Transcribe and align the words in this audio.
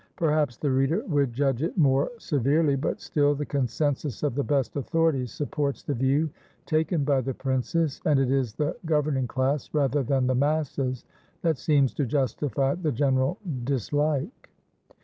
Perhaps 0.15 0.57
the 0.57 0.71
reader 0.71 1.03
would 1.07 1.31
judge 1.31 1.61
it 1.61 1.77
more 1.77 2.09
severely; 2.17 2.75
but 2.75 2.99
still 2.99 3.35
the 3.35 3.45
consensus 3.45 4.23
of 4.23 4.33
the 4.33 4.43
best 4.43 4.75
authorities 4.75 5.31
supports 5.31 5.83
the 5.83 5.93
view 5.93 6.27
taken 6.65 7.03
by 7.03 7.21
the 7.21 7.35
princess, 7.35 8.01
and 8.05 8.19
it 8.19 8.31
is 8.31 8.53
the 8.55 8.75
governing 8.87 9.27
class, 9.27 9.69
rather 9.73 10.01
than 10.01 10.25
the 10.25 10.33
masses, 10.33 11.05
that 11.43 11.59
seems 11.59 11.93
to 11.93 12.07
justify 12.07 12.73
the 12.73 12.91
general 12.91 13.37
dislike. 13.63 14.49